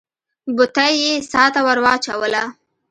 [0.55, 2.43] بتۍ يې څا ته ور واچوله.